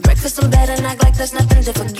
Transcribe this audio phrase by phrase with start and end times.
[0.00, 1.99] breakfast in bed and act like there's nothing to forget.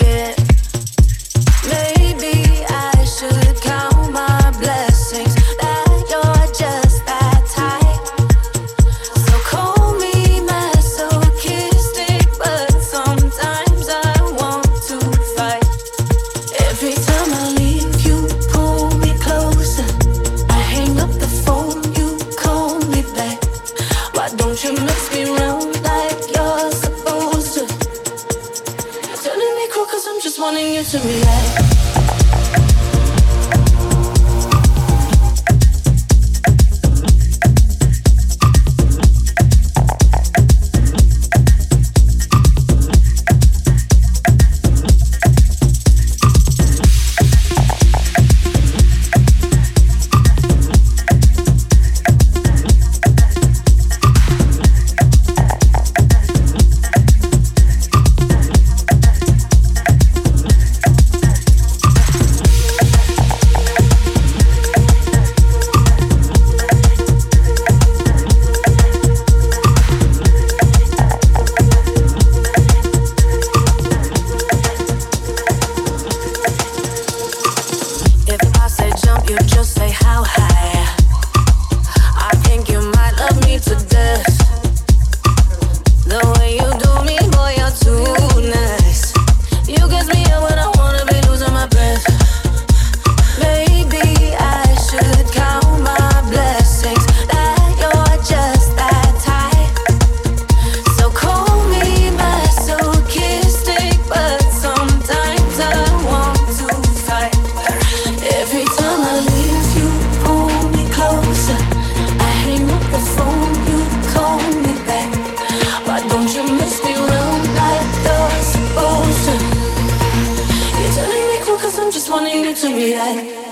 [123.09, 123.50] React.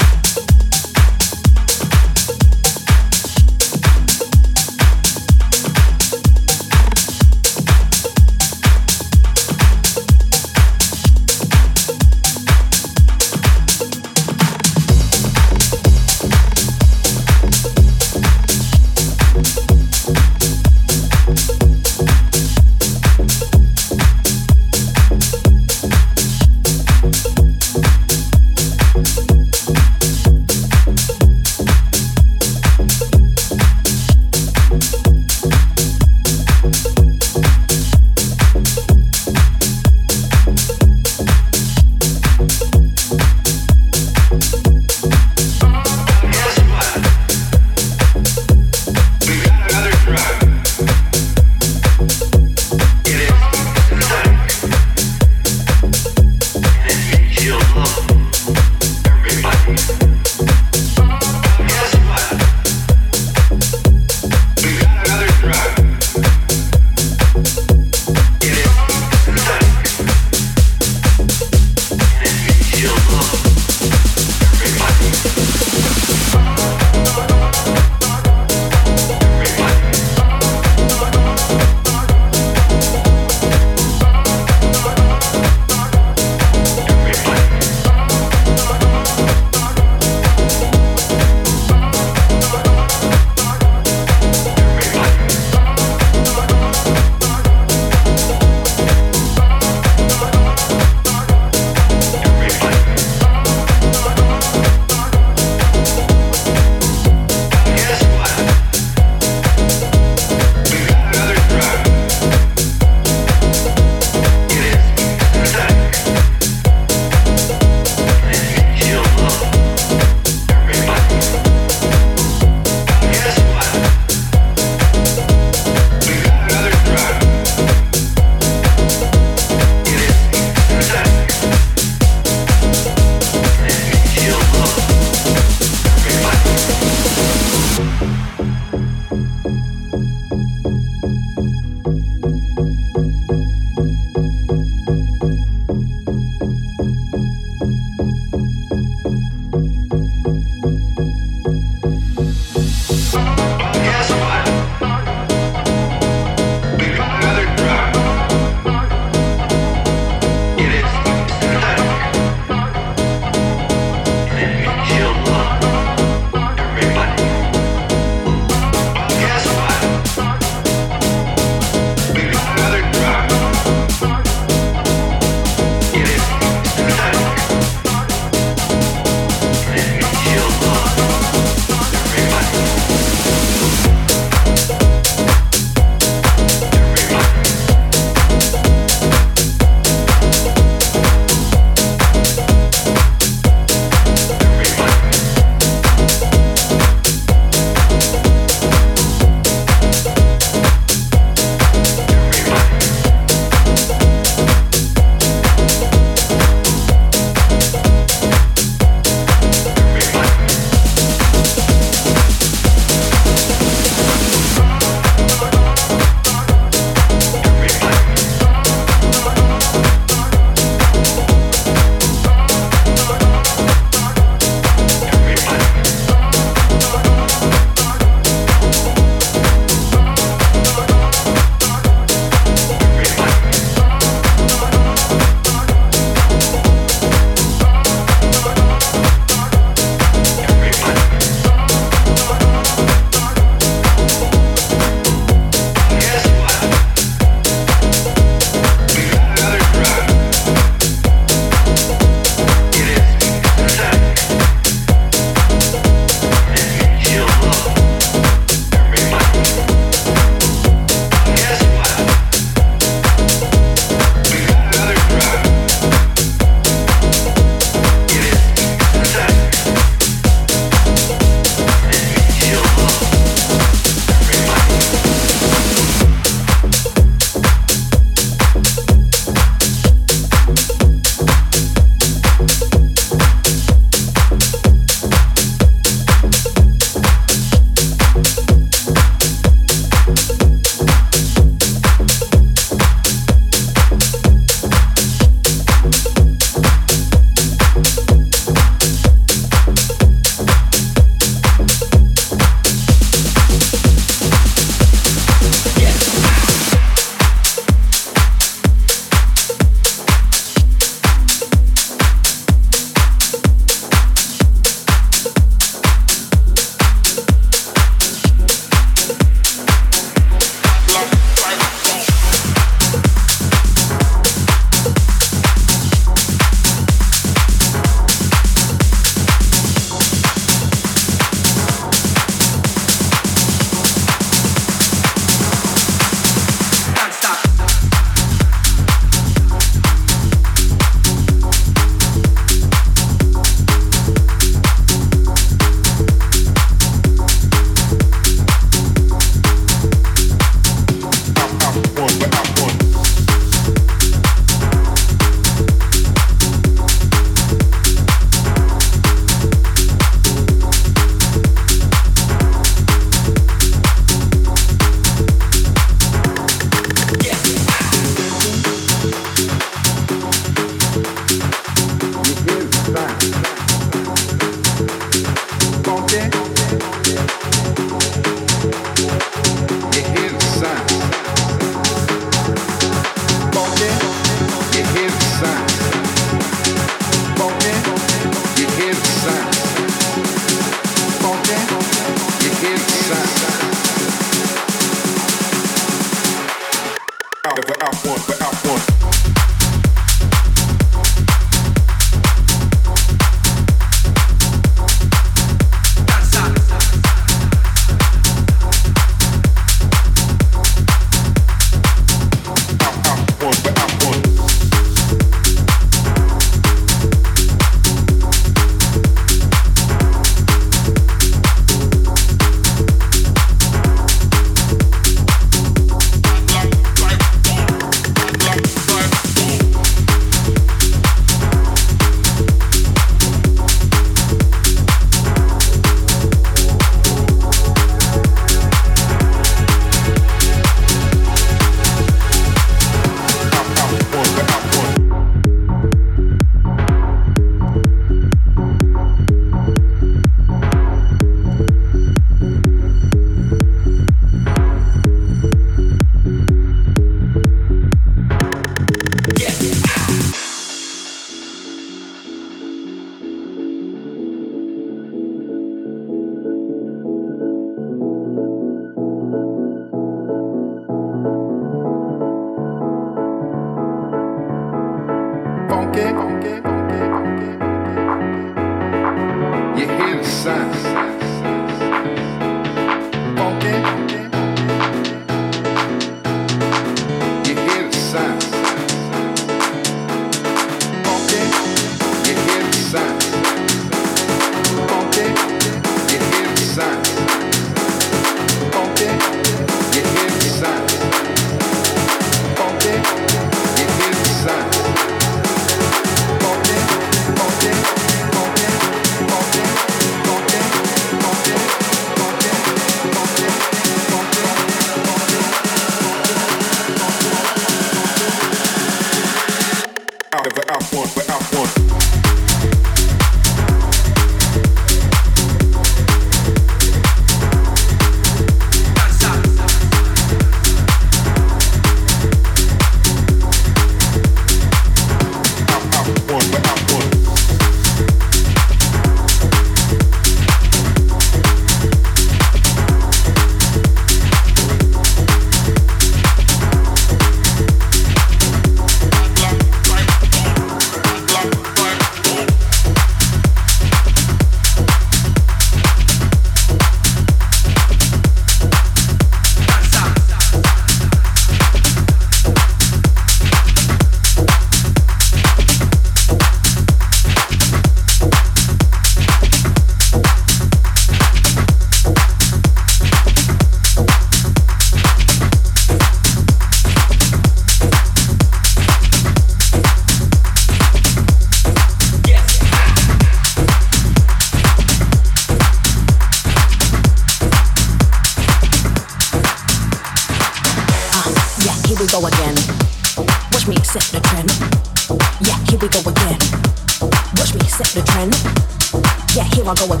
[599.77, 600.00] Set the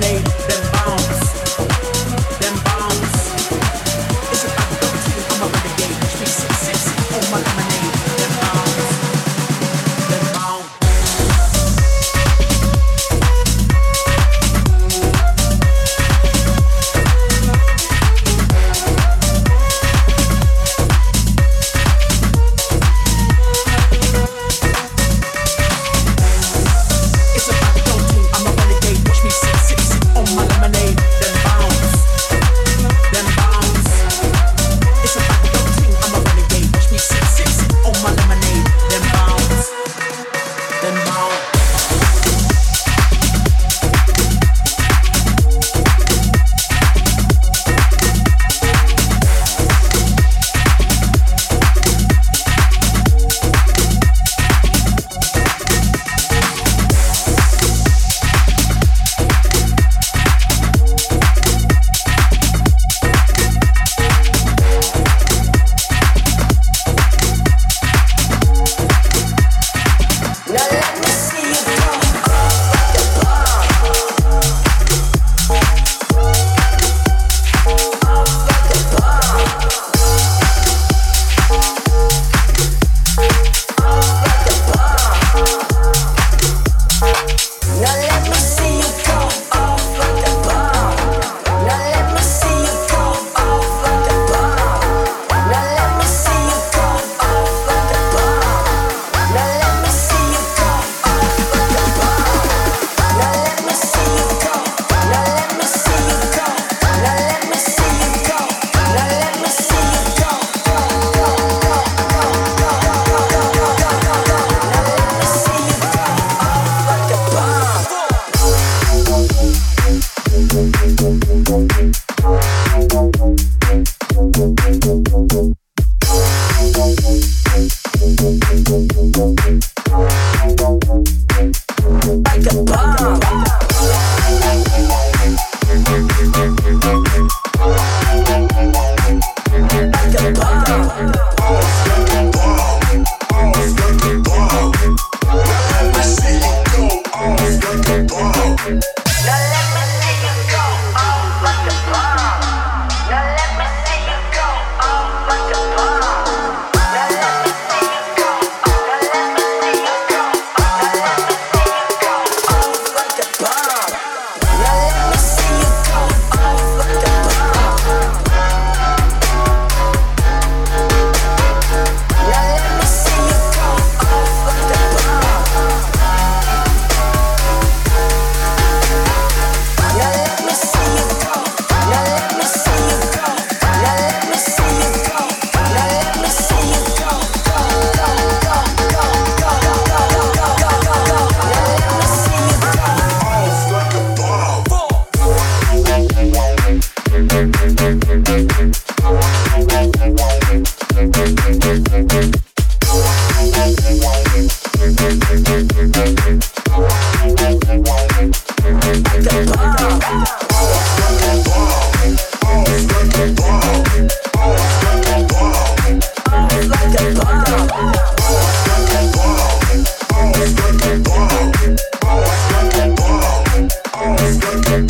[0.00, 0.45] dominate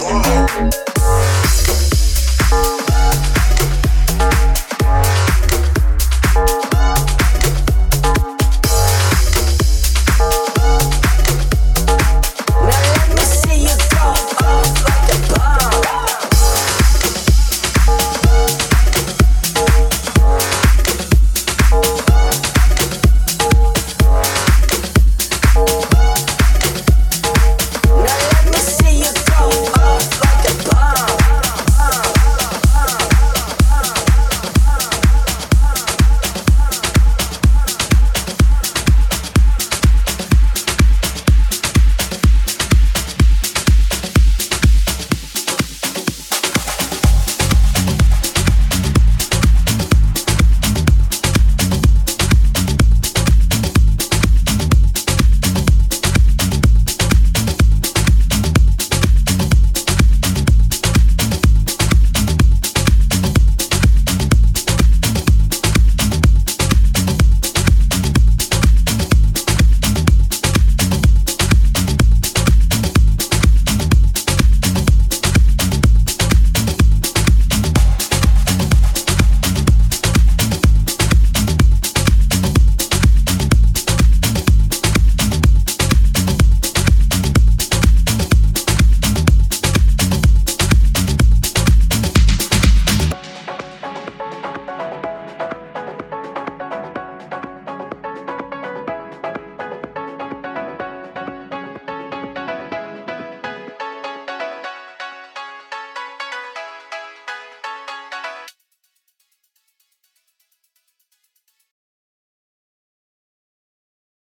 [0.07, 0.95] tomorrow.